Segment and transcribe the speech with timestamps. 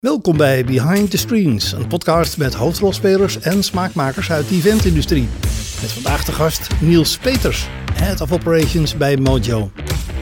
[0.00, 5.28] Welkom bij Behind the Screens, een podcast met hoofdrolspelers en smaakmakers uit de eventindustrie.
[5.80, 9.70] Met vandaag de gast Niels Peters, Head of Operations bij Mojo.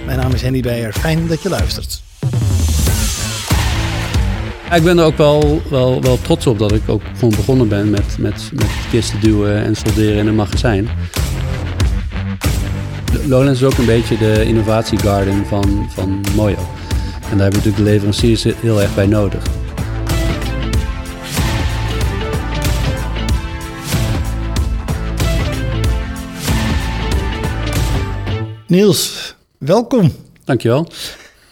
[0.06, 2.02] Mijn naam is Henny Beyer, fijn dat je luistert.
[4.74, 7.90] ik ben er ook wel, wel, wel trots op dat ik ook gewoon begonnen ben
[7.90, 10.88] met, met, met kisten duwen en solderen in een magazijn.
[13.26, 16.56] Lowlands is ook een beetje de innovatiegarden van, van Mojo.
[17.30, 19.42] En daar hebben we natuurlijk de leveranciers heel erg bij nodig.
[28.68, 30.12] Niels, welkom.
[30.44, 30.88] Dankjewel.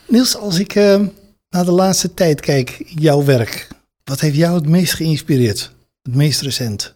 [0.08, 1.06] Niels, als ik uh,
[1.50, 3.68] naar de laatste tijd kijk, jouw werk,
[4.04, 5.72] wat heeft jou het meest geïnspireerd?
[6.02, 6.94] Het meest recent?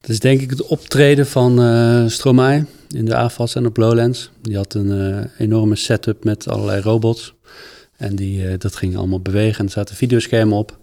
[0.00, 4.30] Dat is denk ik het optreden van uh, Stromae in de AFAS en op Lowlands.
[4.42, 7.34] Die had een uh, enorme setup met allerlei robots.
[7.96, 10.78] En die, dat ging allemaal bewegen en er zaten videoschermen op.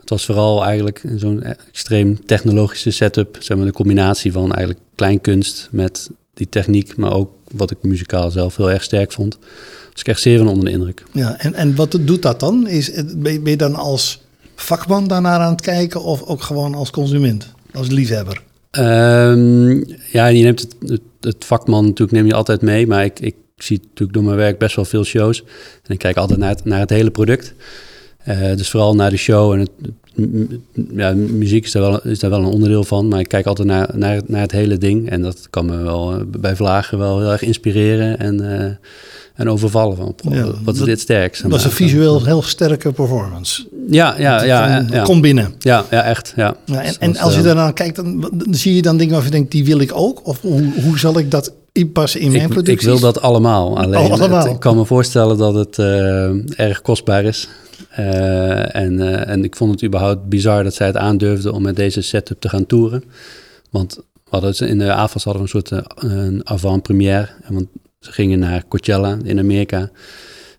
[0.00, 3.36] Het was vooral eigenlijk zo'n extreem technologische setup.
[3.40, 8.30] Zeg maar de combinatie van eigenlijk kleinkunst met die techniek, maar ook wat ik muzikaal
[8.30, 9.38] zelf heel erg sterk vond.
[9.92, 11.02] Was ik echt zeer onder de indruk.
[11.12, 12.66] Ja, en, en wat doet dat dan?
[12.66, 14.20] Is, ben je dan als
[14.54, 18.42] vakman daarnaar aan het kijken of ook gewoon als consument, als liefhebber?
[18.78, 23.34] Um, ja, je neemt het, het, vakman natuurlijk neem je altijd mee, maar ik, ik
[23.56, 25.42] zie natuurlijk door mijn werk best wel veel shows.
[25.82, 27.54] En ik kijk altijd naar het, naar het hele product.
[28.28, 29.70] Uh, dus vooral naar de show en het,
[30.94, 33.68] ja, muziek is daar, wel, is daar wel een onderdeel van, maar ik kijk altijd
[33.68, 35.10] naar, naar, naar het hele ding.
[35.10, 38.64] En dat kan me wel eh, bij vlagen wel heel erg inspireren en, uh,
[39.34, 39.96] en overvallen.
[39.96, 40.14] Van,
[40.64, 41.42] wat is dit sterk?
[41.42, 43.66] Dat was een visueel heel sterke performance.
[43.90, 44.86] Ja, ja, ja.
[44.90, 45.54] ja, Kom binnen.
[45.58, 46.32] Ja, ja echt.
[46.36, 46.56] Ja.
[46.64, 49.36] ja en, en als je daarna kijkt, dan, dan, zie je dan dingen waarvan je
[49.36, 50.26] denkt, die wil ik ook?
[50.26, 52.74] Of hoe, hoe zal ik dat inpassen in mijn ik, productie?
[52.74, 53.78] Ik wil dat allemaal.
[53.78, 54.38] Alleen, allemaal.
[54.38, 57.48] Het, ik kan me voorstellen dat het uh, erg kostbaar is.
[57.98, 61.76] Uh, en, uh, en ik vond het überhaupt bizar dat zij het aandurfden om met
[61.76, 63.04] deze setup te gaan toeren.
[63.70, 67.28] Want we hadden in de AFAS hadden we een soort uh, een avant-première.
[67.48, 67.66] Want
[68.00, 69.90] ze gingen naar Coachella in Amerika.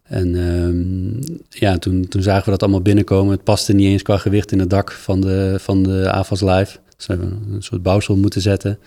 [0.04, 3.32] En um, ja, toen, toen zagen we dat allemaal binnenkomen.
[3.32, 6.78] Het paste niet eens qua gewicht in het dak van de, van de AFAS Live.
[6.98, 8.80] Dus hebben een soort bouwsel moeten zetten.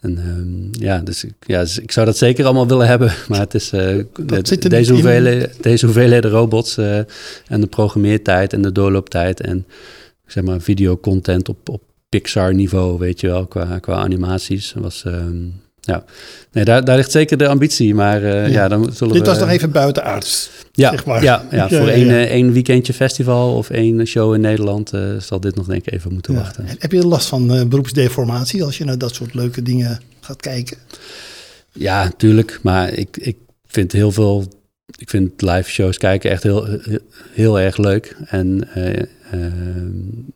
[0.00, 3.12] En um, ja, dus ik, ja, dus ik zou dat zeker allemaal willen hebben.
[3.28, 3.80] Maar het is uh,
[4.26, 4.68] de,
[5.60, 6.96] deze, hoeveelheden robots uh,
[7.46, 9.66] en de programmeertijd en de doorlooptijd en
[10.26, 14.74] zeg maar videocontent op, op Pixar niveau, weet je wel, qua, qua animaties.
[14.76, 16.04] was, um, ja,
[16.52, 18.46] nee, daar, daar ligt zeker de ambitie, maar uh, ja.
[18.46, 18.68] ja.
[18.68, 19.28] dan zullen Dit we...
[19.28, 21.22] was nog even buitenaards, ja, zeg maar.
[21.22, 22.26] Ja, ja, voor ja, één, ja.
[22.26, 26.12] één weekendje festival of één show in Nederland uh, zal dit nog denk ik even
[26.12, 26.66] moeten wachten.
[26.78, 30.76] Heb je last van beroepsdeformatie als je naar dat soort leuke dingen gaat kijken?
[31.72, 34.44] Ja, natuurlijk, maar ik, ik vind heel veel...
[34.96, 36.66] Ik vind live shows kijken echt heel,
[37.32, 38.16] heel, erg leuk.
[38.26, 39.02] En uh,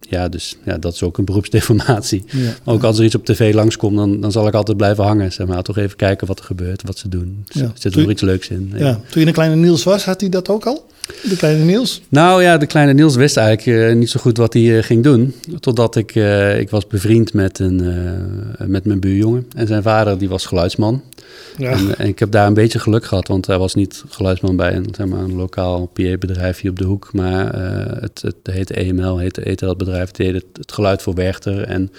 [0.00, 2.24] ja, dus ja, dat is ook een beroepsdeformatie.
[2.26, 5.32] Ja, ook als er iets op tv langskomt, dan, dan zal ik altijd blijven hangen.
[5.32, 5.62] Zeg maar.
[5.62, 7.44] Toch even kijken wat er gebeurt, wat ze doen.
[7.48, 7.72] Ja.
[7.74, 8.72] Zit er nog iets leuks in.
[8.76, 9.00] Ja.
[9.08, 10.90] Toen je een kleine Niels was, had hij dat ook al?
[11.22, 12.02] De kleine Niels?
[12.08, 15.02] Nou ja, de kleine Niels wist eigenlijk uh, niet zo goed wat hij uh, ging
[15.02, 15.34] doen.
[15.60, 17.82] Totdat ik, uh, ik was bevriend met, een,
[18.66, 19.46] met mijn buurjongen.
[19.56, 21.02] En zijn vader die was geluidsman.
[21.56, 21.70] Ja.
[21.70, 24.74] En, en, ik heb daar een beetje geluk gehad, want hij was niet geluidsman bij
[24.74, 27.12] een, zeg maar, een lokaal PA-bedrijf hier op de hoek.
[27.12, 27.54] Maar
[28.00, 30.06] het, het heette EML, heette, heette dat bedrijf.
[30.06, 31.90] Het deed het, het geluid voor Werchter en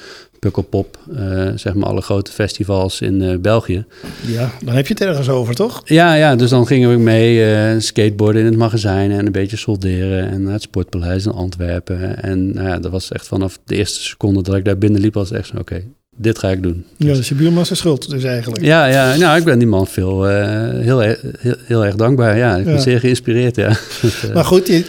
[0.43, 3.85] Pukkelpop, uh, zeg maar alle grote festivals in uh, België.
[4.25, 5.81] Ja, dan heb je het ergens over, toch?
[5.85, 9.57] Ja, ja dus dan gingen we mee uh, skateboarden in het magazijn en een beetje
[9.57, 12.23] solderen en naar het Sportpaleis in Antwerpen.
[12.23, 15.13] En nou ja, dat was echt vanaf de eerste seconde dat ik daar binnen liep,
[15.13, 16.85] was echt zo, oké, okay, dit ga ik doen.
[16.97, 18.63] Ja, dus je buurman zijn schuld dus eigenlijk.
[18.63, 22.37] Ja, ja nou, ik ben die man veel, uh, heel, heel, heel, erg dankbaar.
[22.37, 22.79] Ja, ik ben ja.
[22.79, 23.77] zeer geïnspireerd, ja.
[24.33, 24.85] maar goed, je,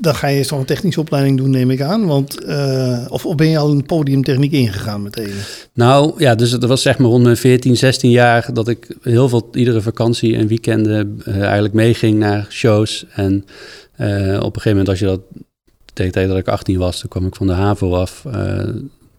[0.00, 2.06] dan ga je zo'n technische opleiding doen, neem ik aan.
[2.06, 5.34] Want, uh, of, of ben je al een podiumtechniek ingegaan meteen?
[5.74, 8.52] Nou, ja, dus het was zeg maar rond mijn 14, 16 jaar...
[8.52, 13.06] dat ik heel veel, iedere vakantie en weekenden uh, eigenlijk meeging naar shows.
[13.14, 13.44] En
[14.38, 15.20] op een gegeven moment, als je dat...
[15.92, 18.24] tegen de tijd dat ik 18 was, toen kwam ik van de HAVO af...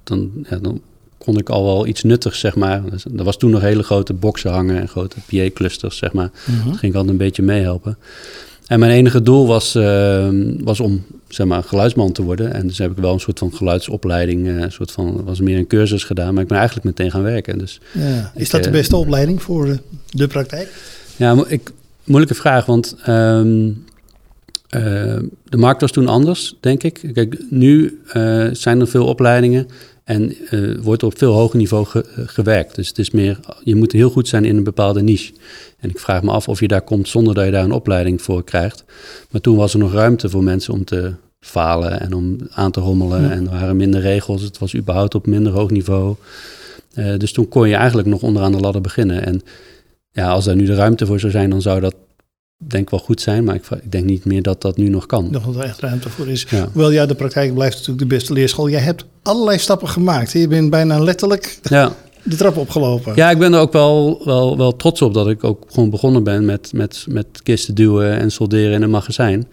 [0.04, 0.82] dan, ja, dan
[1.24, 2.90] kon ik al wel iets nuttigs, zeg maar.
[2.90, 6.32] Dus, er was toen nog hele grote boxen hangen en grote PA-clusters, zeg maar.
[6.46, 6.64] Mm -hmm.
[6.64, 7.98] ging ik altijd een beetje meehelpen.
[8.68, 10.28] En mijn enige doel was, uh,
[10.60, 12.54] was om zeg maar, geluidsman te worden.
[12.54, 15.58] En dus heb ik wel een soort van geluidsopleiding, uh, een soort van, was meer
[15.58, 16.34] een cursus gedaan.
[16.34, 17.58] Maar ik ben eigenlijk meteen gaan werken.
[17.58, 18.32] Dus ja.
[18.36, 19.80] Is ik, dat de beste uh, opleiding voor de,
[20.10, 20.70] de praktijk?
[21.16, 21.72] Ja, ik,
[22.04, 23.86] moeilijke vraag, want um,
[24.70, 27.10] de markt was toen anders, denk ik.
[27.14, 28.00] Kijk, nu
[28.52, 29.68] zijn er veel opleidingen.
[30.04, 32.76] En uh, wordt op veel hoger niveau ge gewerkt.
[32.76, 35.34] Dus het is meer, je moet heel goed zijn in een bepaalde niche.
[35.80, 38.22] En ik vraag me af of je daar komt zonder dat je daar een opleiding
[38.22, 38.84] voor krijgt.
[39.32, 42.80] Maar toen was er nog ruimte voor mensen om te falen en om aan te
[42.80, 43.32] rommelen.
[43.32, 44.42] En er waren minder regels.
[44.42, 46.16] Het was überhaupt op minder hoog niveau.
[46.96, 49.26] Uh, dus toen kon je eigenlijk nog onderaan de ladder beginnen.
[49.26, 49.42] En
[50.12, 51.96] ja, als daar nu de ruimte voor zou zijn, dan zou dat
[52.68, 53.44] denk wel goed zijn.
[53.44, 55.28] Maar ik, ik denk niet meer dat dat nu nog kan.
[55.32, 56.46] Nog wat er echt ruimte voor is.
[56.50, 56.68] Ja.
[56.72, 58.70] Hoewel ja, de praktijk blijft natuurlijk de beste leerschool.
[58.70, 60.32] Jij hebt allerlei stappen gemaakt.
[60.32, 61.96] Je bent bijna letterlijk ja.
[62.24, 63.16] de trap opgelopen.
[63.16, 66.24] Ja, ik ben er ook wel, wel, wel trots op dat ik ook gewoon begonnen
[66.24, 69.48] ben met, met, met kisten duwen en solderen in een magazijn.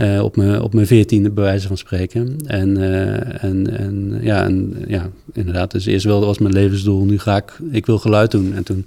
[0.00, 2.36] Uh, op mijn op mijn veertiende, bij wijze van spreken.
[2.46, 5.70] En, uh, en, en, ja, en ja, inderdaad.
[5.70, 7.04] Dus eerst wel was mijn levensdoel.
[7.04, 8.54] Nu ga ik, ik wil geluid doen.
[8.54, 8.86] En toen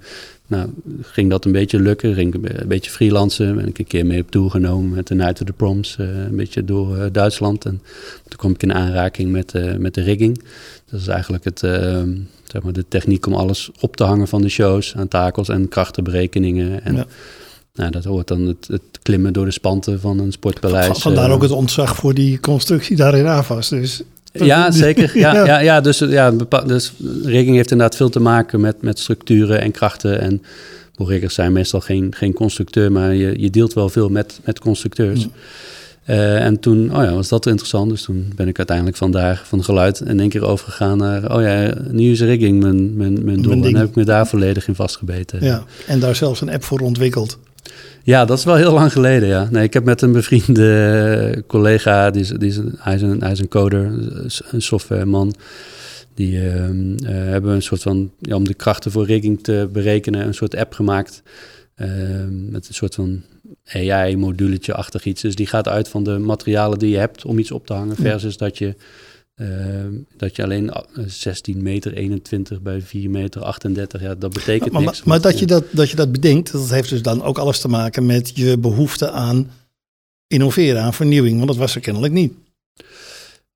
[0.50, 0.68] nou,
[1.00, 2.14] ging dat een beetje lukken.
[2.14, 3.56] Ging een beetje freelancen.
[3.56, 5.96] Ben ik een keer mee op tour genomen met de Night of the Proms.
[6.00, 7.64] Uh, een beetje door Duitsland.
[7.64, 7.82] En
[8.28, 10.42] toen kwam ik in aanraking met, met de rigging.
[10.90, 11.58] Dat is eigenlijk het,
[12.44, 14.96] zeg maar de techniek om alles op te hangen van de shows.
[14.96, 16.84] Aan takels en krachtenberekeningen.
[16.84, 17.06] En, ja
[17.74, 20.98] nou, dat hoort dan het, het, klimmen door de spanten van een sportpaleis.
[20.98, 23.68] Vandaar ook het ontzag voor die constructie daar in AFAS.
[23.68, 24.02] Dus
[24.32, 25.18] ja, zeker.
[25.18, 25.58] Ja, ja.
[25.58, 26.32] ja, dus, ja,
[26.66, 26.92] dus
[27.24, 30.20] rigging heeft inderdaad veel te maken met, met structuren en krachten.
[30.20, 30.42] En
[30.96, 35.26] riggers zijn meestal geen, geen constructeur, maar je, je deelt wel veel met, met constructeurs.
[35.26, 35.32] Mm.
[36.06, 37.90] Uh, en toen oh ja, was dat interessant.
[37.90, 41.36] Dus toen ben ik uiteindelijk vandaag van geluid in één keer overgegaan naar...
[41.36, 43.64] oh ja, nu is rigging mijn, mijn, mijn doel.
[43.64, 45.44] en heb ik me daar volledig in vastgebeten.
[45.44, 47.38] Ja, en daar zelfs een app voor ontwikkeld.
[48.02, 49.48] Ja, dat is wel heel lang geleden, ja.
[49.50, 53.48] Nee, ik heb met een bevriende collega, die, die, hij, is een, hij is een
[53.48, 53.84] coder,
[54.50, 55.34] een softwareman.
[56.14, 60.26] Die uh, uh, hebben een soort van, ja, om de krachten voor rigging te berekenen,
[60.26, 61.22] een soort app gemaakt.
[61.76, 61.88] Uh,
[62.28, 63.22] met een soort van
[63.64, 65.22] AI-moduletje-achtig iets.
[65.22, 67.96] Dus die gaat uit van de materialen die je hebt om iets op te hangen,
[67.96, 68.74] versus dat je
[69.40, 70.72] Ehm, dat je alleen
[71.06, 75.02] 16 eh, meter 21 bij 4 meter 38, ja, dat betekent maar, niks.
[75.02, 77.68] Maar, dat, je dat, dat je dat bedenkt, dat heeft dus dan ook alles te
[77.68, 79.50] maken met je behoefte aan
[80.26, 81.36] innoveren, aan vernieuwing.
[81.36, 82.32] Want dat was er kennelijk niet.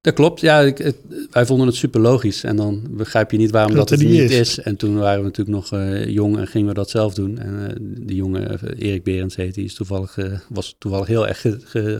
[0.00, 0.60] Dat klopt, ja.
[0.60, 0.92] Ik,
[1.30, 2.44] wij vonden het super logisch.
[2.44, 4.58] En dan begrijp je niet waarom dat, het niet is.
[4.58, 7.38] En toen waren we natuurlijk nog uh, jong en gingen we dat zelf doen.
[7.38, 7.68] En uh,
[8.06, 11.46] die jongen, Erik Berends heet, die is toevallig, was toevallig heel erg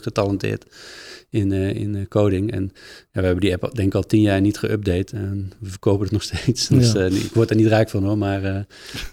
[0.03, 0.65] getalenteerd
[1.35, 2.53] in, uh, in uh, coding.
[2.53, 2.73] En
[3.13, 6.03] ja, we hebben die app denk ik al tien jaar niet geüpdate en we verkopen
[6.03, 6.69] het nog steeds.
[6.69, 7.01] Dus ja.
[7.01, 8.43] uh, ik word er niet rijk van hoor, maar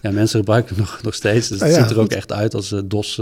[0.02, 1.48] ja, mensen gebruiken het nog, nog steeds.
[1.48, 3.20] Dus het ah, ziet er ook echt uit als DOS,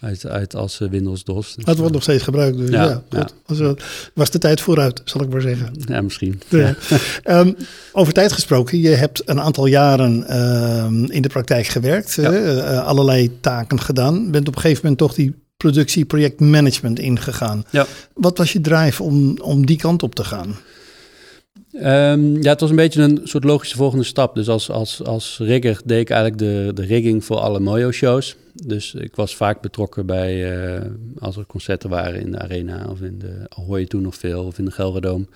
[0.00, 1.54] uit, uit als Windows DOS.
[1.54, 3.02] Dus, het wordt nog steeds gebruikt, dus ja,
[3.46, 3.82] goed.
[4.14, 5.70] Was, de tijd vooruit, zal ik maar zeggen.
[5.86, 6.40] Ja, misschien.
[7.24, 7.56] um,
[7.92, 10.40] over tijd gesproken, je hebt een aantal jaren
[10.84, 14.30] um, in de praktijk gewerkt, allerlei taken gedaan.
[14.30, 17.64] Bent op een gegeven moment toch die productie, projectmanagement ingegaan.
[17.70, 17.86] Ja.
[18.14, 20.56] Wat was je drive om, om die kant op te gaan?
[21.82, 24.34] Um, ja, het was een beetje een soort logische volgende stap.
[24.34, 28.36] Dus als, als, als rigger deed ik eigenlijk de, de rigging voor alle Mojo-shows.
[28.52, 30.80] Dus ik was vaak betrokken bij, uh,
[31.18, 34.58] als er concerten waren in de Arena of in de Ahoy toen nog veel, of
[34.58, 35.26] in de Gelredome.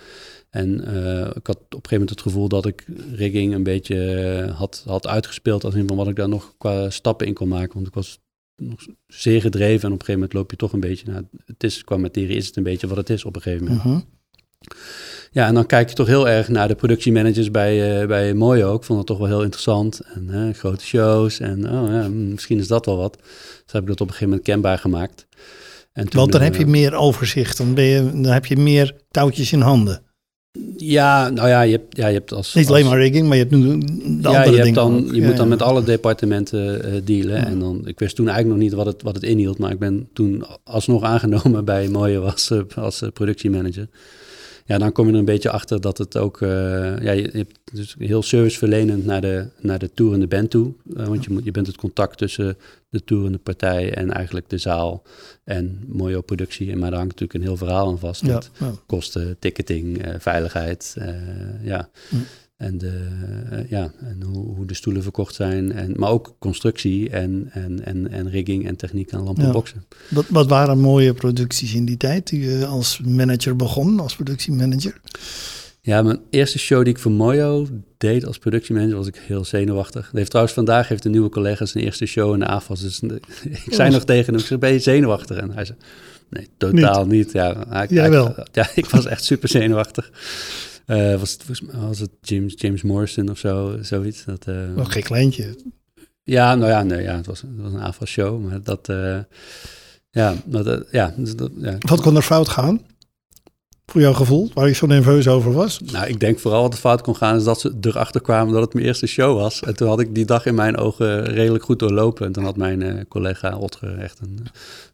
[0.51, 2.85] En uh, ik had op een gegeven moment het gevoel dat ik
[3.15, 3.97] rigging een beetje
[4.47, 5.65] uh, had, had uitgespeeld.
[5.65, 7.75] Als in van wat ik daar nog qua stappen in kon maken.
[7.75, 8.19] Want ik was
[8.61, 9.89] nog zeer gedreven.
[9.89, 11.23] En op een gegeven moment loop je toch een beetje naar...
[11.45, 13.85] Het is, qua materie is het een beetje wat het is op een gegeven moment.
[13.85, 14.01] Mhm.
[15.33, 18.75] Ja, en dan kijk je toch heel erg naar de productiemanagers bij, uh, bij Mojo.
[18.75, 20.01] Ik vond dat toch wel heel interessant.
[20.01, 23.19] En grote shows en oh, ja, misschien is dat wel wat.
[23.65, 25.27] Dus heb ik dat op een gegeven moment kenbaar gemaakt.
[25.93, 28.57] En toen, Want dan heb je eh, meer overzicht, dan, ben je, dan heb je
[28.57, 30.03] meer touwtjes in handen.
[30.77, 32.55] Ja, nou ja, je hebt, ja, je hebt als...
[32.55, 35.23] Niet alleen maar rigging, maar je hebt nu de ja, andere je dingen dan, Je
[35.23, 37.47] moet dan met alle departementen uh, dealen.
[37.47, 39.79] En dan, ik wist toen eigenlijk nog niet wat het, wat het inhield, maar ik
[39.79, 43.89] ben toen alsnog aangenomen bij Mooie was, uh, als uh, productiemanager
[44.71, 46.49] ja, dan kom je er een beetje achter dat het ook, uh,
[47.03, 50.73] ja, je, hebt dus heel serviceverlenend naar de, naar de toerende band toe.
[50.97, 52.57] Uh, want je, moet, je bent het contact tussen
[52.89, 55.03] de toerende partij en eigenlijk de zaal
[55.45, 56.77] en mooie productie.
[56.77, 58.27] Maar daar hangt natuurlijk een heel verhaal aan vast.
[58.27, 58.43] Ja,
[58.87, 60.97] Kosten, ticketing, uh, veiligheid.
[61.63, 61.91] ja.
[62.61, 63.09] En, de,
[63.53, 65.73] uh, ja, en hoe, hoe, de stoelen verkocht zijn.
[65.73, 69.85] En, maar ook constructie en, en, en, en rigging en techniek aan lampenboxen.
[69.89, 69.97] Ja.
[70.09, 75.01] Wat, wat waren mooie producties in die tijd die je als manager begon, als productiemanager?
[75.81, 77.67] Ja, mijn eerste show die ik voor Mojo
[77.99, 80.05] deed als productiemanager was ik heel zenuwachtig.
[80.05, 82.81] Dat heeft trouwens vandaag heeft een nieuwe collega zijn eerste show in de AFAS.
[82.81, 83.01] Dus
[83.67, 85.37] ik zei nog tegen hem, ik zeg, ben je zenuwachtig?
[85.37, 85.79] En hij zei,
[86.31, 87.33] nee, totaal niet.
[87.33, 88.35] Ja, hij, Jij wel?
[88.53, 90.11] Ja, ik was echt super zenuwachtig.
[90.91, 94.25] Uh, was, het, was het James, James Morrison of zo, zoiets?
[94.25, 95.57] Dat, uh, Nog geen kleintje.
[96.23, 98.89] Ja, nou ja, nee, ja het, was, het was een AFA-show, maar dat...
[98.89, 99.19] Uh,
[100.11, 101.77] ja, dat, ja, dus dat, ja.
[101.79, 102.81] Wat kon er fout gaan?
[103.91, 105.81] Voor jouw gevoel, waar je zo nerveus over was?
[105.93, 108.63] Nou, ik denk vooral wat er fout kon gaan, is dat ze erachter kwamen dat
[108.63, 109.63] het mijn eerste show was.
[109.63, 112.27] En toen had ik die dag in mijn ogen redelijk goed doorlopen.
[112.27, 114.47] En toen had mijn collega Otger echt een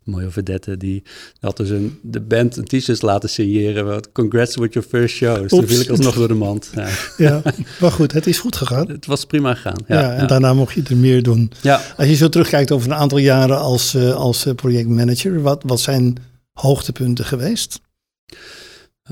[0.04, 1.02] mooie vedette, die
[1.40, 3.86] had dus een, de band een t-shirt laten signeren.
[3.86, 5.40] Wat, Congrats with your first show.
[5.42, 6.70] Dus toen viel ik alsnog door de mand.
[6.74, 6.88] Ja.
[7.26, 7.42] ja,
[7.80, 8.88] maar goed, het is goed gegaan.
[8.88, 9.84] Het was prima gegaan.
[9.86, 11.52] Ja, ja en daarna mocht je er meer doen.
[11.62, 11.80] Ja.
[11.96, 16.16] Als je zo terugkijkt over een aantal jaren als, uh, als projectmanager, wat, wat zijn
[16.52, 17.80] hoogtepunten geweest?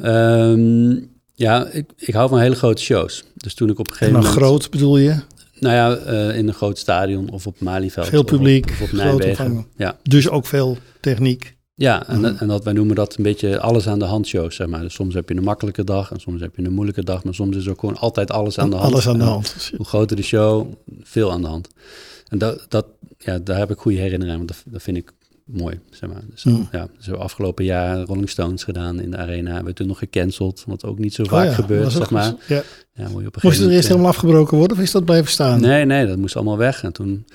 [0.02, 3.24] Um, ja, ik, ik hou van hele grote shows.
[3.34, 4.32] Dus toen ik op een gegeven moment...
[4.32, 5.20] groot bedoel je?
[5.58, 8.06] Nou ja, uh, in een groot stadion of op Malieveld.
[8.06, 9.66] Veel publiek, of op, Nijmegen.
[9.76, 9.98] Ja.
[10.02, 11.56] Dus ook veel techniek.
[11.74, 12.24] Ja, en, mm.
[12.24, 14.80] en dat, wij noemen dat een beetje alles aan de hand shows, zeg maar.
[14.80, 17.34] Dus soms heb je een makkelijke dag en soms heb je een moeilijke dag, maar
[17.34, 18.92] soms is er gewoon altijd alles aan de hand.
[18.92, 19.72] Alles aan de hand.
[19.76, 20.72] hoe groter de show,
[21.02, 21.68] veel aan de hand.
[22.28, 22.86] En dat, dat,
[23.18, 25.12] ja, daar heb ik goede herinneringen aan, want dat, dat vind ik
[25.44, 26.22] mooi, zeg maar.
[26.30, 26.68] Dus, mm.
[26.72, 29.48] ja, zo afgelopen jaar Rolling Stones gedaan in de arena.
[29.50, 32.34] Hebben we toen nog gecanceld, wat ook niet zo oh vaak gebeurt, zeg maar.
[32.46, 32.62] Ja.
[32.94, 35.60] Ja, je op moest het eerst helemaal afgebroken worden of is dat blijven staan?
[35.60, 36.82] Nee, nee, dat moest allemaal weg.
[36.82, 37.26] En toen,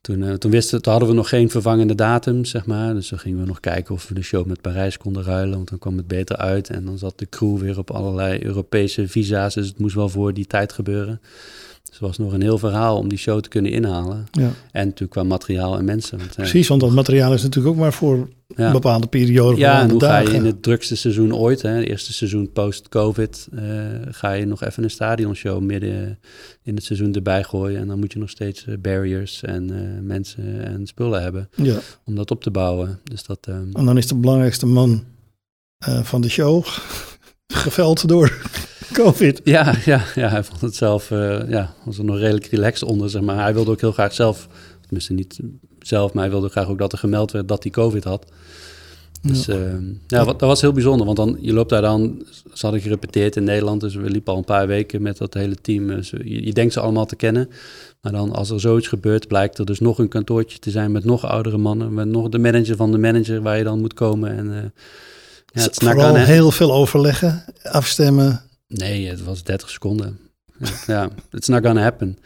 [0.00, 2.94] toen, uh, toen, wisten, toen hadden we nog geen vervangende datum, zeg maar.
[2.94, 5.68] Dus dan gingen we nog kijken of we de show met Parijs konden ruilen, want
[5.68, 6.70] dan kwam het beter uit.
[6.70, 10.34] En dan zat de crew weer op allerlei Europese visa's, dus het moest wel voor
[10.34, 11.20] die tijd gebeuren.
[12.00, 14.26] Het was nog een heel verhaal om die show te kunnen inhalen.
[14.30, 14.50] Ja.
[14.72, 16.18] En natuurlijk qua materiaal en mensen.
[16.18, 19.56] Want, Precies, want dat materiaal is natuurlijk ook maar voor een bepaalde periode.
[19.56, 23.48] Ja, en hoe ga je in het drukste seizoen ooit, hè, het eerste seizoen post-COVID,
[23.52, 23.62] uh,
[24.10, 26.18] ga je nog even een stadionshow midden
[26.62, 27.80] in het seizoen erbij gooien.
[27.80, 31.78] En dan moet je nog steeds uh, barriers en uh, mensen en spullen hebben ja.
[32.04, 33.00] om dat op te bouwen.
[33.04, 33.70] Dus dat, um...
[33.72, 35.04] En dan is de belangrijkste man
[36.02, 36.64] van de show
[37.46, 38.40] geveld door
[38.92, 39.40] COVID.
[39.56, 43.10] Ja, ja, ja, hij vond het zelf, uh, ja, was er nog redelijk relaxed onder,
[43.10, 43.42] zeg maar.
[43.42, 44.48] Hij wilde ook heel graag zelf,
[44.80, 45.40] tenminste niet
[45.78, 48.26] zelf, maar hij wilde graag ook dat er gemeld werd dat hij COVID had.
[49.22, 49.74] Dus ja, uh,
[50.06, 53.36] ja wat, dat was heel bijzonder, want dan, je loopt daar dan, ze hadden gerepeteerd
[53.36, 55.86] in Nederland, dus we liepen al een paar weken met dat hele team.
[55.86, 57.48] Dus je, je, denkt ze allemaal te kennen,
[58.00, 61.04] maar dan als er zoiets gebeurt, blijkt er dus nog een kantoortje te zijn met
[61.04, 64.36] nog oudere mannen, met nog de manager van de manager waar je dan moet komen.
[64.36, 64.54] En, uh,
[65.52, 68.42] ja, het Vooral heel veel overleggen, afstemmen.
[68.72, 70.18] Nee, het was 30 seconden.
[70.86, 72.18] ja, it's not gonna happen.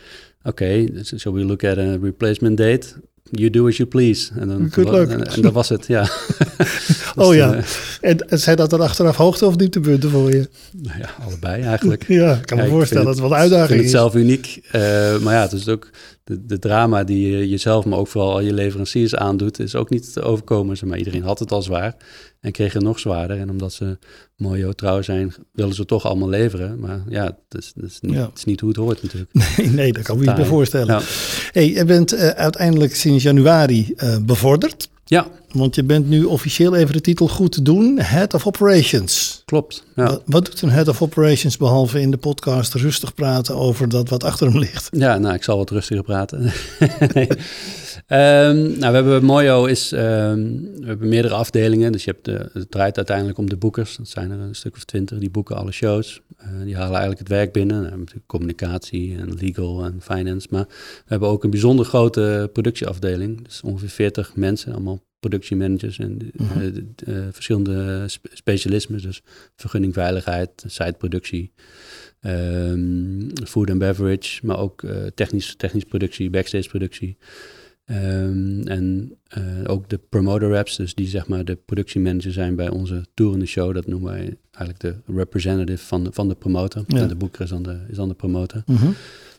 [0.42, 2.94] Oké, okay, so we look at a replacement date.
[3.30, 4.32] You do as you please.
[4.38, 6.02] En, dan, Good en, en dat was het, ja.
[7.16, 7.54] oh ja.
[7.54, 7.62] Uh,
[8.00, 10.48] en, en zijn dat dan achteraf hoogte- of dieptepunten voor je?
[10.72, 12.04] Nou ja, allebei eigenlijk.
[12.20, 13.76] ja, ik kan me voorstellen dat het wel uitdaging is.
[13.76, 14.60] Ik het zelf uniek.
[14.66, 14.72] Uh,
[15.18, 15.90] maar ja, het is ook
[16.24, 19.90] de, de drama die je jezelf, maar ook vooral al je leveranciers aandoet, is ook
[19.90, 20.76] niet te overkomen.
[20.76, 21.96] Zeg maar iedereen had het al zwaar
[22.40, 23.38] en kreeg het nog zwaarder.
[23.38, 23.98] En omdat ze
[24.36, 26.80] mooi trouw zijn, willen ze toch allemaal leveren.
[26.80, 29.32] Maar ja, het is, het is, niet, het is niet hoe het hoort natuurlijk.
[29.56, 30.94] Nee, nee dat kan ik me niet voorstellen.
[30.94, 31.00] Ja.
[31.52, 34.88] Hey, je bent uh, uiteindelijk sinds januari uh, bevorderd.
[35.04, 35.26] Ja.
[35.52, 39.42] Want je bent nu officieel even de titel goed te doen, Head of Operations.
[39.44, 39.84] Klopt.
[39.94, 40.04] Ja.
[40.04, 44.08] Wat, wat, doet een Head of Operations behalve in de podcast rustig praten over dat
[44.08, 44.88] wat achter hem ligt?
[44.90, 46.52] Ja, nou, ik zal wat rustiger praten.
[47.14, 47.28] nee.
[48.08, 49.98] Um, nou, we hebben Mojo is, um,
[50.80, 51.92] we hebben meerdere afdelingen.
[51.92, 53.96] Dus je hebt de, het draait uiteindelijk om de boekers.
[53.96, 55.18] Dat zijn er een stuk of twintig.
[55.18, 56.20] Die boeken alle shows.
[56.42, 57.82] Uh, die halen eigenlijk het werk binnen.
[57.82, 60.48] We hebben communicatie en legal en finance.
[60.50, 63.44] Maar we hebben ook een bijzonder grote productieafdeling.
[63.44, 66.66] Dus ongeveer 40 mensen, allemaal productiemanagers en uh,
[67.06, 69.02] uh, verschillende spe specialismen.
[69.02, 69.22] Dus
[69.56, 71.52] vergunningveiligheid, siteproductie,
[72.20, 77.16] um, food and beverage, maar ook uh, technisch, technisch productie, backstage productie.
[77.86, 79.16] Um, en
[79.66, 83.74] ook de promoter reps, dus die zeg maar de productiemanager zijn bij onze tourende show.
[83.74, 86.84] Dat noemen wij eigenlijk de representative van de, van de promotor.
[86.86, 87.00] Ja.
[87.00, 88.62] En de boeker is dan de, is dan de promotor.
[88.66, 88.94] Mm -hmm.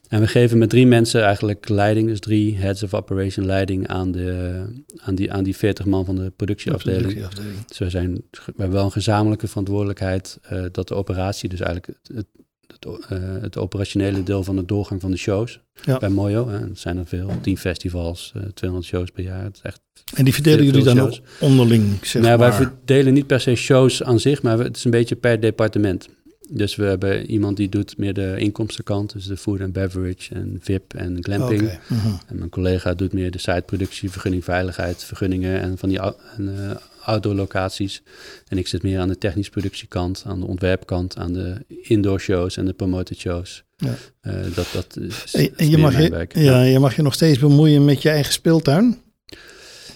[0.08, 4.12] En we geven met drie mensen eigenlijk leiding, dus drie heads of operation leiding aan,
[4.12, 4.62] de,
[4.98, 7.02] aan, die, aan die 40 man van de productieafdeling.
[7.02, 7.66] productieafdeling.
[7.66, 11.98] Dus we, zijn, we hebben wel een gezamenlijke verantwoordelijkheid uh, dat de operatie, dus eigenlijk
[12.04, 12.28] het, het,
[12.68, 15.98] het, uh, het, operationele deel van de doorgang van de shows ja.
[15.98, 16.50] bij Mojo.
[16.50, 19.44] Hè, dat zijn er veel, 10 festivals, uh, eh, 200 shows per jaar.
[19.44, 19.82] Het is echt
[20.14, 22.50] en die verdelen jullie dan ook onderling, zeg nou, maar?
[22.50, 26.10] Wij verdelen niet per se shows aan zich, maar het is een beetje per departement.
[26.50, 30.58] Dus we hebben iemand die doet meer de inkomstenkant, dus de food and beverage en
[30.62, 31.62] VIP en glamping.
[31.62, 31.80] Okay.
[31.88, 32.08] Mhm.
[32.28, 36.72] En mijn collega doet meer de siteproductie, vergunning, veiligheid, vergunningen en van die en, uh,
[37.04, 38.02] outdoor locaties.
[38.48, 42.58] En ik zit meer aan de technisch productiekant, aan de ontwerpkant, aan de indoor shows
[42.58, 43.64] en de promoted shows.
[43.75, 43.96] Ja.
[44.22, 47.86] Uh, dat, dat is, en, je mag je, ja, je mag je nog steeds bemoeien
[47.86, 49.04] met je eigen speeltuin.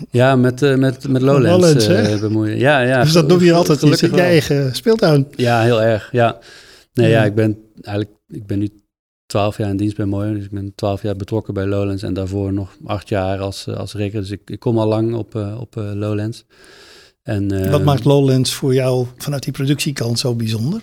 [0.09, 2.57] Ja, met, uh, met, met Lowlands, Lowlands uh, bemoeien.
[2.57, 3.03] Ja, ja.
[3.03, 5.27] Dus dat doe je altijd gelukkig je eigen speeltuin.
[5.35, 6.09] Ja, heel erg.
[6.11, 6.39] Ja.
[6.93, 8.69] Nee, ja, ik ben eigenlijk, ik ben nu
[9.25, 10.33] twaalf jaar in dienst bij Mooi.
[10.33, 13.75] Dus ik ben twaalf jaar betrokken bij Lowlands en daarvoor nog acht jaar als, eh,
[13.75, 14.21] als rekker.
[14.21, 16.45] Dus ik, ik kom al lang op, uh, op Lowlands.
[17.23, 20.81] En, Wat maakt Lowlands voor jou vanuit die productiekant zo bijzonder?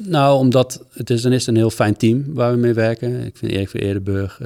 [0.00, 3.24] Nou, omdat het is, dan is een heel fijn team waar we mee werken.
[3.24, 4.40] Ik vind Erik van Eerdenburg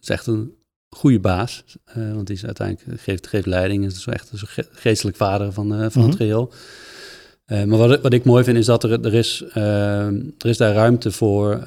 [0.00, 0.52] is echt een
[0.90, 1.64] goede baas.
[1.94, 3.84] want die is uiteindelijk geeft, geeft leiding.
[3.84, 6.16] Is echt een geestelijk vader van, van het mhm.
[6.16, 6.52] geheel.
[7.46, 11.12] maar wat, wat ik mooi vind is dat er, er, is, er is daar ruimte
[11.12, 11.62] voor,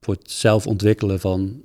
[0.00, 1.62] voor het zelf ontwikkelen van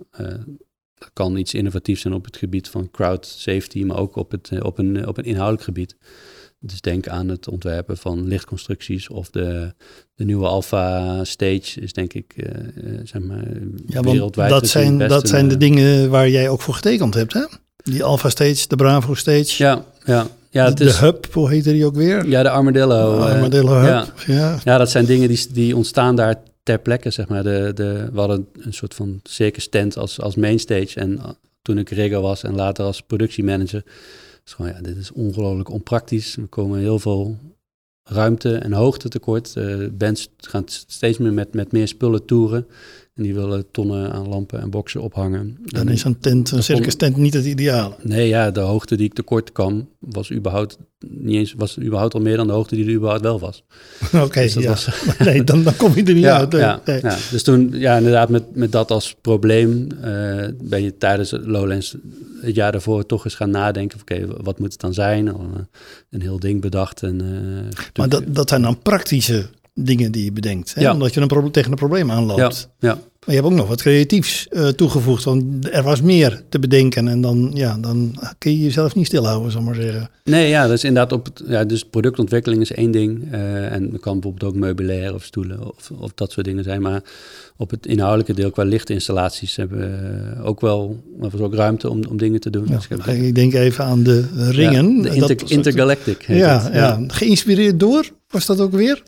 [1.13, 4.77] kan iets innovatiefs zijn op het gebied van crowd safety, maar ook op, het, op,
[4.77, 5.95] een, op een inhoudelijk gebied.
[6.65, 9.73] Dus denk aan het ontwerpen van lichtconstructies of de,
[10.15, 12.47] de nieuwe Alpha Stage is denk ik uh,
[13.03, 13.43] zeg maar
[13.87, 14.49] ja, wereldwijd.
[14.49, 17.45] Dat zijn, dat zijn de dingen waar jij ook voor getekend hebt, hè?
[17.75, 19.63] Die Alpha Stage, de Bravo Stage.
[19.63, 20.27] Ja, ja.
[20.49, 22.27] Ja, het de, is, hub, hoe heette die ook weer?
[22.27, 23.17] Ja, de Armadillo.
[23.17, 24.07] De Armadillo Hub, ja.
[24.25, 24.59] ja.
[24.63, 24.77] Ja.
[24.77, 27.43] dat zijn dingen die, die ontstaan daar ter plekke, zeg maar.
[27.43, 30.99] De, de, we hadden een soort van circus tent als, als mainstage.
[30.99, 31.19] En
[31.61, 33.83] toen ik rigger was en later als productiemanager
[34.45, 36.37] is gewoon, ja, dit is ongelooflijk onpraktisch.
[36.37, 37.37] Er komen heel veel
[38.03, 39.53] ruimte en hoogte tekort.
[39.57, 42.67] Uh, bands gaan steeds meer met, met meer spullen toeren.
[43.13, 45.57] En die willen tonnen aan lampen en boksen ophangen.
[45.61, 47.95] Dan is een tent, een circus tent niet het ideale.
[48.01, 52.19] Nee, ja, de hoogte die ik tekort kwam, was überhaupt niet eens, was überhaupt al
[52.19, 53.63] meer dan de hoogte die er überhaupt wel was.
[54.25, 54.77] Oké, dus ja.
[55.25, 56.51] nee, dan, dan kom je er niet uit.
[56.51, 61.31] Ja, ja, dus toen, ja, inderdaad, met, met dat als probleem uh, ben je tijdens
[61.31, 61.95] Lowlands
[62.41, 63.99] het jaar daarvoor toch eens gaan nadenken.
[63.99, 65.25] Oké, wat moet het dan zijn?
[65.25, 65.33] Uh,
[66.09, 67.03] een heel ding bedacht.
[67.03, 70.73] En, uh, maar dat, dat zijn dan praktische dingen die je bedenkt.
[70.73, 70.81] Hè?
[70.81, 70.93] Ja.
[70.93, 72.69] Omdat je een tegen een probleem aanloopt.
[72.79, 72.89] Ja.
[72.89, 72.99] ja.
[73.25, 75.23] Maar je hebt ook nog wat creatiefs uh, toegevoegd.
[75.23, 77.07] Want er was meer te bedenken.
[77.07, 80.09] En dan, ja, dan kun je jezelf niet stilhouden, zal maar zeggen.
[80.23, 83.33] Nee, ja, dat is inderdaad op ja, dus productontwikkeling is één ding.
[83.33, 86.81] Uh, en het kan bijvoorbeeld ook meubilair of stoelen of, of dat soort dingen zijn.
[86.81, 87.01] Maar
[87.57, 92.03] op het inhoudelijke deel qua lichtinstallaties hebben we ook wel er was ook ruimte om,
[92.09, 92.65] om dingen te doen.
[92.67, 95.01] Ja, dus ik, denk even aan de ringen.
[95.01, 96.25] de inter, Intergalactic.
[96.27, 99.03] Ja, ja, geïnspireerd door, was dat ook weer?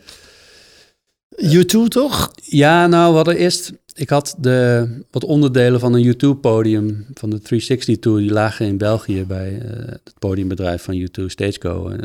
[1.36, 2.32] YouTube toch?
[2.42, 3.72] Ja, nou, we hadden eerst...
[3.94, 8.18] Ik had de, wat onderdelen van een YouTube-podium van de 360 Tour...
[8.18, 11.90] die lagen in België bij uh, het podiumbedrijf van YouTube, Stageco...
[11.90, 11.98] Uh,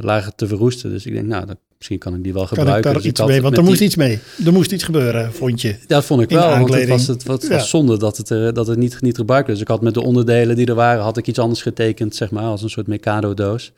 [0.00, 0.90] lagen te verroesten.
[0.90, 2.72] Dus ik denk, nou, dat, misschien kan ik die wel gebruiken.
[2.72, 3.42] Kan ik daar dus iets mee?
[3.42, 4.18] Want er moest iets mee.
[4.44, 5.76] Er moest iets gebeuren, vond je?
[5.86, 8.78] Dat vond ik wel, want het was, het, wat, was zonde dat het, dat het
[8.78, 9.56] niet, niet gebruikt was.
[9.56, 11.02] Dus ik had met de onderdelen die er waren...
[11.02, 13.72] had ik iets anders getekend, zeg maar, als een soort Mikado-doos...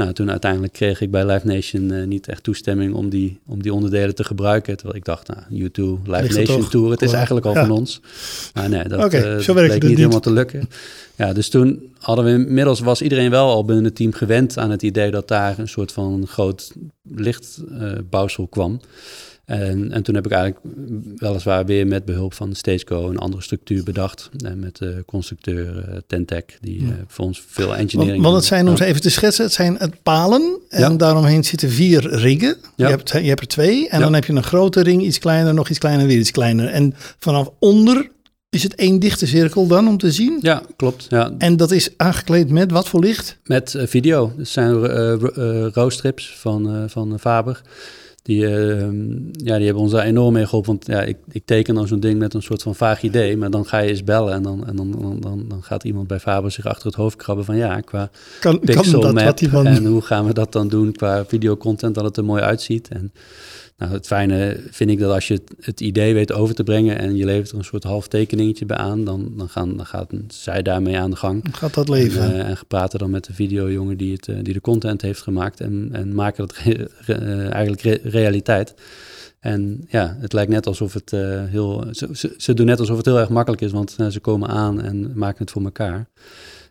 [0.00, 3.62] Nou, toen uiteindelijk kreeg ik bij Live Nation uh, niet echt toestemming om die, om
[3.62, 4.76] die onderdelen te gebruiken.
[4.76, 8.00] Terwijl ik dacht, nou, U2, Live Nation Tour, het is eigenlijk al van ons.
[8.54, 10.68] Maar nee, dat, okay, uh, bleek niet, niet helemaal te lukken.
[11.16, 14.70] Ja, dus toen hadden we inmiddels, was iedereen wel al binnen het team gewend aan
[14.70, 18.80] het idee dat daar een soort van groot lichtbouwsel uh, kwam.
[19.50, 20.64] En, en toen heb ik eigenlijk
[21.16, 24.30] weliswaar weer met behulp van Stageco een andere structuur bedacht.
[24.44, 28.22] En met de constructeur uh, Tentec, die uh, voor ons veel engineering...
[28.22, 30.58] Want, want het zijn, om ze even te schetsen, het zijn het palen.
[30.68, 32.56] En daaromheen zitten vier ringen.
[32.76, 33.88] Je, hebt, je hebt er twee.
[33.88, 36.66] En dan heb je een grote ring, iets kleiner, nog iets kleiner, weer iets kleiner.
[36.66, 38.10] En vanaf onder
[38.50, 40.38] is het één dichte cirkel dan om te zien?
[40.42, 41.06] Ja, klopt.
[41.08, 41.32] Ja.
[41.38, 43.38] En dat is aangekleed met wat voor licht?
[43.44, 44.32] Met uh, video.
[44.36, 47.60] Dat zijn uh, roadstrips van, van Faber.
[48.22, 50.72] Die, ehm, ja, die hebben ons daar enorm mee geholpen.
[50.72, 53.36] Want ja, ik, ik teken dan zo'n ding met een soort van vaag idee.
[53.36, 56.20] Maar dan ga je eens bellen en dan, en dan, dan, dan, gaat iemand bij
[56.20, 60.02] Faber zich achter het hoofd krabben van ja, qua kan, pixel kan map en hoe
[60.02, 62.88] gaan we dat dan doen qua videocontent dat het er mooi uitziet.
[62.88, 63.12] En
[63.80, 67.16] nou, het fijne vind ik dat als je het, idee weet over te brengen en
[67.16, 70.62] je levert er een soort half tekeningetje bij aan, dan, dan, gaan, dan gaat zij
[70.62, 71.44] daarmee aan de gang.
[71.52, 72.22] Gaat dat leven?
[72.22, 75.22] En, uh, en praten dan met de videojongen die, het, uh, die de content heeft
[75.22, 76.56] gemaakt en, en maken dat
[77.08, 78.74] uh, eigenlijk realiteit.
[79.38, 81.10] En ja, het lijkt net alsof het
[81.50, 81.84] heel.
[81.90, 85.12] Ze, ze, doen net alsof het heel erg makkelijk is, want ze komen aan en
[85.14, 86.08] maken het voor elkaar.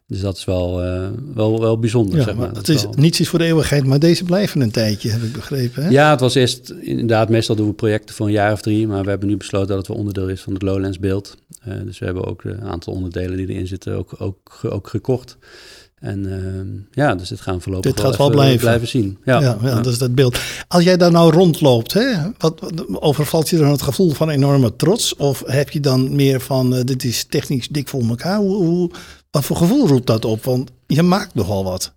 [0.10, 2.18] Dus dat is wel, uh, wel, wel bijzonder.
[2.18, 2.52] Ja, zeg maar.
[2.52, 5.84] Het is, niets is voor de eeuwigheid, maar deze blijven een tijdje, heb ik begrepen.
[5.84, 5.90] Hè?
[5.90, 9.04] Ja, het was eerst inderdaad, meestal doen we projecten voor een jaar of drie, maar
[9.04, 11.36] we hebben nu besloten dat het wel onderdeel is van het Lowlands beeld.
[11.68, 15.38] Uh, dus we hebben ook een aantal onderdelen die erin zitten ook, ook, ook gekocht.
[16.00, 18.60] En uh, ja, dus dit gaan voorlopig dit gaat wel blijven.
[18.60, 19.18] blijven zien.
[19.26, 20.40] Ja, ja, ja, dat is dat beeld.
[20.68, 24.76] Als jij daar nou rondloopt, hè, wat, wat, overvalt je dan het gevoel van enorme
[24.76, 25.16] trots?
[25.16, 28.38] Of heb je dan meer van, uh, dit is technisch dik voor elkaar?
[28.38, 28.92] Hoe, hoe,
[29.32, 30.44] wat voor gevoel roept dat op?
[30.44, 31.96] Want je maakt nogal wat.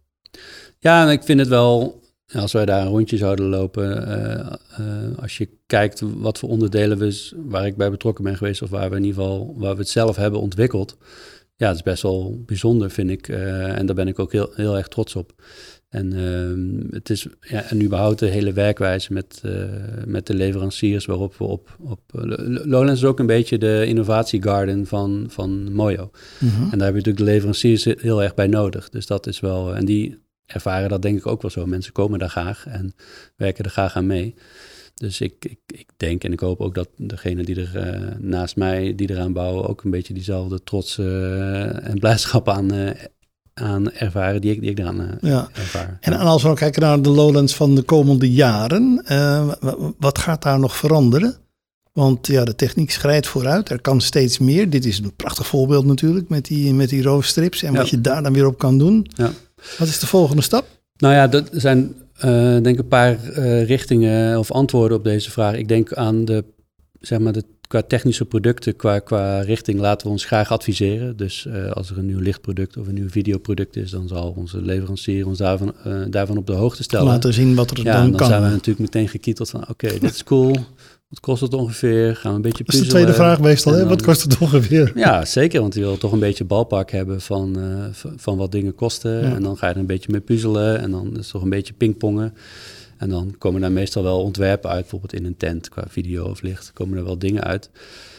[0.79, 2.01] Ja, en ik vind het wel,
[2.33, 4.53] als wij daar een rondje zouden lopen, uh,
[4.87, 8.71] uh, als je kijkt wat voor onderdelen we, waar ik bij betrokken ben geweest, of
[8.71, 10.97] waar we in ieder geval, waar we het zelf hebben ontwikkeld.
[11.57, 13.29] Ja, het is best wel bijzonder, vind ik.
[13.29, 15.33] Uh, en daar ben ik ook heel, heel erg trots op.
[15.93, 19.65] En uh, het is ja, en überhaupt de hele werkwijze met, uh,
[20.07, 21.77] met de leveranciers waarop we op.
[21.81, 22.01] op
[22.65, 26.11] Lowlands is ook een beetje de innovatiegarden van, van Mojo.
[26.39, 26.63] Mm -hmm.
[26.63, 28.89] En daar heb je natuurlijk de leveranciers heel erg bij nodig.
[28.89, 29.75] Dus dat is wel.
[29.75, 31.67] En die ervaren dat denk ik ook wel zo.
[31.67, 32.95] Mensen komen daar graag en
[33.37, 34.35] werken er graag aan mee.
[34.95, 38.95] Dus ik, ik, ik denk en ik hoop ook dat degene die er naast mij,
[38.95, 42.71] die eraan bouwen, ook een beetje diezelfde trots en blijdschap aan,
[43.55, 45.49] aan ervaren die ik, die ik uh, ja.
[45.53, 45.99] ervaar.
[46.01, 49.05] En, als we dan kijken naar de Lowlands van de komende jaren,
[49.99, 51.37] wat gaat daar nog veranderen?
[51.93, 53.71] Want ja, de techniek schrijdt vooruit.
[53.71, 54.71] Er kan steeds meer.
[54.71, 58.23] Dit is een prachtig voorbeeld natuurlijk met die, met die roofstrips en wat je daar
[58.23, 59.07] dan weer op kan doen.
[59.15, 59.31] Ja.
[59.79, 60.67] Wat is de volgende stap?
[60.97, 63.17] Nou ja, dat zijn uh, denk ik een paar
[63.65, 65.55] richtingen of antwoorden op deze vraag.
[65.55, 66.45] Ik denk aan de,
[67.03, 71.17] zeg maar, de, qua technische producten, qua, qua richting laten we ons graag adviseren.
[71.17, 74.63] Dus uh, als er een nieuw lichtproduct of een nieuw videoproduct is, dan zal onze
[74.63, 75.75] leverancier ons daarvan,
[76.11, 77.07] daarvan op de hoogte stellen.
[77.07, 78.19] Laten zien wat er ja, dan, dan kan.
[78.19, 80.57] dan zijn we natuurlijk meteen gekieteld van oké, dit is cool.
[81.13, 82.17] Wat kost het ongeveer?
[82.17, 82.89] Gaan we een beetje puzzelen.
[82.89, 83.87] Dat is de tweede vraag meestal, hè?
[83.87, 84.93] Wat kost het ongeveer?
[84.95, 87.85] Ja, zeker, want je wil toch een beetje balpak hebben van, uh,
[88.17, 89.23] van wat dingen kosten.
[89.23, 91.51] En dan ga je er een beetje mee puzzelen en dan is het toch een
[91.51, 92.35] beetje pingpongen.
[93.03, 96.43] En dan komen daar meestal wel ontwerpen uit, bijvoorbeeld in een tent, qua video of
[96.43, 97.71] licht, komen er wel dingen uit.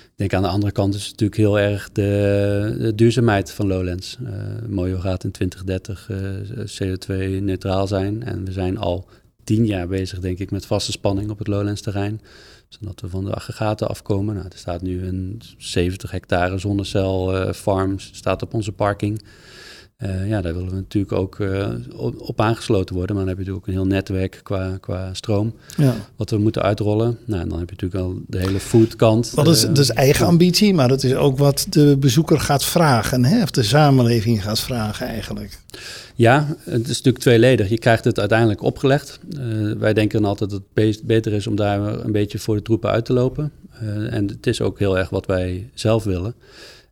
[0.03, 4.17] Ik denk aan de andere kant is het natuurlijk heel erg de, duurzaamheid van Lowlands.
[4.21, 4.29] Uh,
[4.67, 6.17] Mojo gaat in 2030 uh,
[6.65, 9.07] CO2-neutraal zijn en we zijn al
[9.43, 12.21] tien jaar bezig, denk ik, met vaste spanning op het Lowlands terrein
[12.79, 14.35] zodat we van de aggregaten afkomen.
[14.35, 19.23] Nou, er staat nu een 70 hectare zonnecel uh, farm staat op onze parking.
[19.99, 21.67] Uh, ja, daar willen we natuurlijk ook uh,
[22.17, 23.15] op aangesloten worden.
[23.15, 25.53] Maar dan heb je natuurlijk ook een heel netwerk qua, qua stroom.
[25.77, 25.95] Ja.
[26.15, 27.17] Wat we moeten uitrollen.
[27.25, 29.35] Nou, en dan heb je natuurlijk al de hele foodkant.
[29.35, 33.25] Dat is, dat is eigen ambitie, maar dat is ook wat de bezoeker gaat vragen.
[33.25, 33.41] Hè?
[33.41, 35.59] Of de samenleving gaat vragen eigenlijk.
[36.15, 37.69] Ja, het is natuurlijk tweeledig.
[37.69, 39.19] Je krijgt het uiteindelijk opgelegd.
[39.77, 43.05] Wij denken altijd dat het beter is om daar een beetje voor de troepen uit
[43.05, 43.51] te lopen.
[44.09, 46.35] En het is ook heel erg wat wij zelf willen.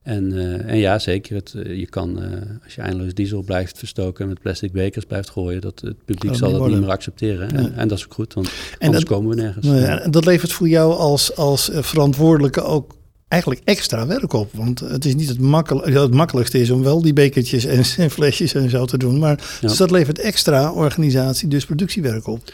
[0.04, 1.36] En, uh, en ja, zeker.
[1.36, 2.20] Het, je kan,
[2.64, 6.36] als je eindeloos diesel blijft verstoken en met plastic bekers blijft gooien, dat het publiek
[6.36, 7.52] zal dat niet meer accepteren.
[7.52, 9.68] En, en, dat is ook goed, want en anders komen we nergens.
[9.68, 12.96] En dat levert voor jou als, als verantwoordelijke ook
[13.32, 14.50] eigenlijk extra werk op.
[14.54, 15.38] Want het is niet het,
[15.84, 19.20] het makkelijkste is om wel die bekertjes en, flesjes en zo te doen.
[19.20, 22.54] Maar dus dat levert extra organisatie, dus productiewerk op.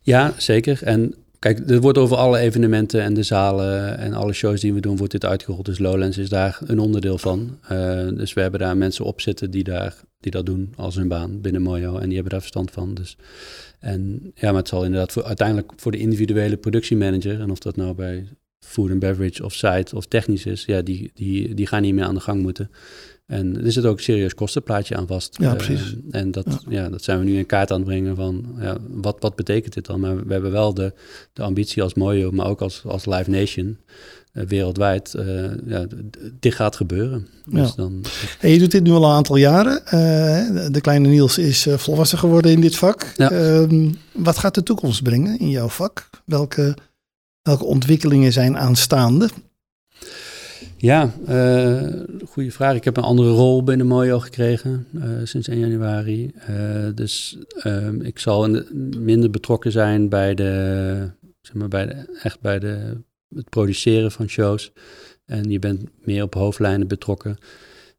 [0.00, 0.82] Ja, zeker.
[0.82, 1.14] En
[1.44, 4.96] kijk, er wordt over alle evenementen en de zalen en alle shows die we doen,
[4.96, 5.64] wordt dit uitgerold.
[5.64, 7.58] Dus Lowlands is daar een onderdeel van.
[7.72, 11.08] Uh, dus we hebben daar mensen op zitten die, daar, die dat doen als hun
[11.08, 11.96] baan binnen Mojo.
[11.96, 12.94] En die hebben daar verstand van.
[12.94, 13.16] Dus,
[13.78, 17.76] en ja, maar het zal inderdaad voor, uiteindelijk voor de individuele productiemanager, en of dat
[17.76, 18.28] nou bij
[18.58, 22.04] food and beverage of site of technisch is, ja, die, die, die gaan niet meer
[22.04, 22.70] aan de gang moeten.
[23.26, 25.36] En er zit ook een serieus kostenplaatje aan vast.
[25.40, 25.92] Ja, precies.
[25.92, 26.88] Uh, en dat, ja.
[26.88, 29.86] dat zijn we nu in kaart aan het brengen van ja, wat, wat betekent dit
[29.86, 30.00] dan?
[30.00, 30.92] Maar we hebben wel de,
[31.32, 33.78] de ambitie als Mojo, maar ook als, als Live Nation
[34.32, 35.14] uh, wereldwijd.
[35.16, 35.86] Uh, ja,
[36.40, 37.26] dit gaat gebeuren.
[37.44, 37.74] Dus ja.
[37.76, 38.04] dan...
[38.38, 39.82] Hey, je doet dit nu al een aantal jaren.
[40.72, 43.12] de kleine Niels is volwassen geworden in dit vak.
[43.16, 43.30] Ja.
[43.30, 46.10] Ehm, wat gaat de toekomst brengen in jouw vak?
[46.24, 46.76] Welke
[47.44, 49.28] Welke ontwikkelingen zijn aanstaande?
[50.84, 52.76] Ja, uh, goede vraag.
[52.76, 56.32] Ik heb een andere rol binnen Mojo gekregen uh, sinds 1 januari.
[56.50, 58.48] Uh, dus ehm, ik zal
[58.98, 63.00] minder betrokken zijn bij de, zeg maar, bij de, echt bij de,
[63.34, 64.72] het produceren van shows.
[65.24, 67.36] En je bent meer op hoofdlijnen betrokken.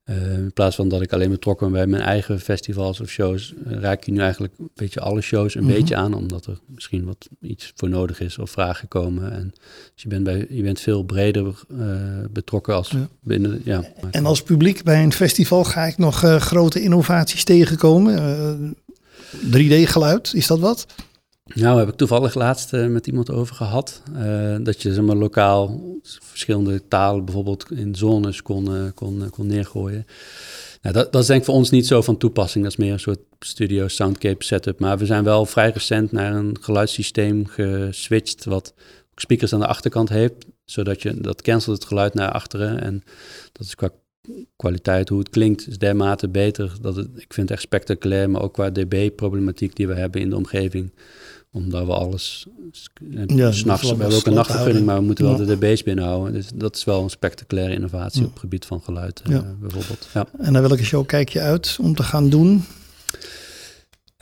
[0.09, 3.53] Uh, in plaats van dat ik alleen betrokken ben bij mijn eigen festivals of shows,
[3.67, 5.73] uh, raak je nu eigenlijk een beetje alle shows een mhm.
[5.73, 9.31] beetje aan, omdat er misschien wat iets voor nodig is of vragen komen.
[9.31, 9.53] En
[9.93, 11.87] dus je bent, bij, je bent veel breder uh,
[12.31, 13.61] betrokken als binnen.
[13.63, 18.75] Ja, en als publiek bij een festival ga ik nog grote innovaties tegenkomen.
[19.35, 20.85] 3D-geluid, is dat wat?
[21.53, 24.01] Nou, heb ik toevallig laatst uh, met iemand over gehad.
[24.15, 29.47] Uh, dat je zeg maar, lokaal verschillende talen bijvoorbeeld in zones kon, uh, kon, kon
[29.47, 30.05] neergooien.
[30.81, 32.63] Nou, dat, dat is denk ik voor ons niet zo van toepassing.
[32.63, 34.79] Dat is meer een soort studio soundcape setup.
[34.79, 38.45] Maar we zijn wel vrij recent naar een geluidssysteem geswitcht...
[38.45, 38.73] wat
[39.15, 40.45] speakers aan de achterkant heeft.
[40.63, 42.81] Zodat je, dat cancelt het geluid naar achteren.
[42.81, 43.03] En
[43.51, 43.89] dat is qua
[44.55, 46.73] kwaliteit, hoe het klinkt, is dermate beter.
[46.81, 50.35] Dat ik vind het echt spectaculair, maar ook qua dB-problematiek die we hebben in de
[50.35, 50.91] omgeving
[51.55, 52.45] omdat we alles...
[53.25, 56.33] Ja, S'nachts, we hebben ook een nachtvergunning, maar we moeten wel de dB's binnenhouden.
[56.33, 60.07] Dus dat is wel een spectaculaire innovatie op het gebied van geluid uh, bijvoorbeeld.
[60.13, 60.27] Ja.
[60.39, 62.63] En naar welke show kijk je uit om te gaan doen?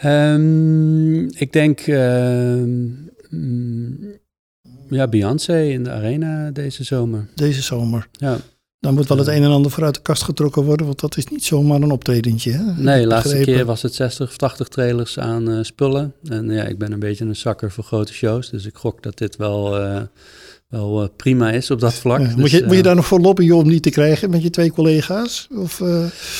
[0.05, 2.63] Um, ik denk uh,
[4.89, 7.29] ja, Beyoncé in de arena deze zomer.
[7.35, 8.07] Deze zomer.
[8.11, 8.37] Ja.
[8.83, 11.27] Dan moet wel het een en ander vooruit de kast getrokken worden, want dat is
[11.27, 12.51] niet zomaar een optredentje.
[12.51, 12.63] Hè?
[12.63, 16.13] Nee, de laatste keer was het 60 of 80 trailers aan uh, spullen.
[16.29, 19.17] En ja, ik ben een beetje een zakker voor grote shows, dus ik gok dat
[19.17, 20.01] dit wel, uh,
[20.73, 22.19] wel eh, prima is op dat vlak.
[22.19, 24.49] moet, je, dus, moet je daar nog voor lobbyen om niet te krijgen met je
[24.49, 25.47] twee collega's?
[25.55, 25.81] Of,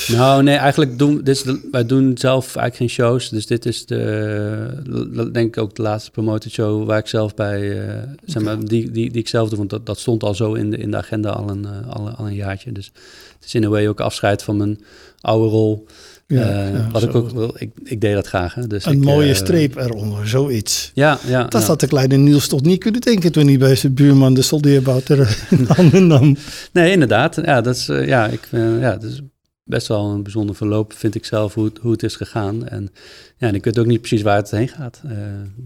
[0.08, 3.28] Nou, nee, eigenlijk doen dit is wij doen zelf eigenlijk geen shows.
[3.28, 7.82] Dus dit is de, denk ik ook de laatste promoted show waar ik zelf bij,
[8.24, 9.58] zeg maar, die, die, die ik zelf doe.
[9.58, 12.26] Want dat, dat stond al zo in de, in de agenda al een, al, al
[12.26, 12.72] een jaartje.
[12.72, 12.92] Dus
[13.34, 14.80] het is in een way ook afscheid van mijn
[15.20, 15.86] oude rol.
[16.26, 18.54] Ja, uh, wat ik ook wil, ik, ik deed dat graag.
[18.54, 18.66] Hè.
[18.66, 20.90] Dus een ik, mooie uh, streep eronder, zoiets.
[20.94, 21.44] Ja, ja.
[21.44, 21.66] Dat ja.
[21.66, 25.38] had de kleine Niels toch niet kunnen denken toen hij bij zijn buurman de soldeerbouter
[25.92, 26.36] nam.
[26.72, 27.38] Nee, inderdaad.
[27.44, 29.20] Ja, dat is, uh, ja, ik, ja, is
[29.64, 32.68] best wel een bijzonder verloop, vind ik zelf, hoe het, hoe het is gegaan.
[32.68, 32.88] En,
[33.36, 35.00] ja, en ik weet ook niet precies waar het heen gaat.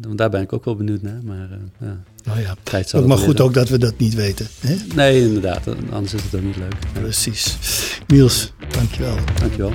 [0.01, 1.21] want daar ben ik ook wel benieuwd naar.
[1.25, 1.49] Maar
[1.81, 2.03] ja.
[2.25, 2.57] Nou ja,
[2.93, 4.47] ook maar goed ook dat we dat niet weten.
[4.61, 4.77] Hè?
[4.95, 5.67] Nee, inderdaad.
[5.91, 6.75] Anders is het ook niet leuk.
[6.93, 7.57] Precies.
[8.07, 9.17] Niels, dankjewel.
[9.41, 9.73] Dankjewel.